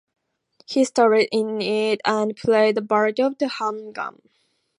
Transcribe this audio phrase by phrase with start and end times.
[0.65, 4.23] He starred in it and played the part of the hangman.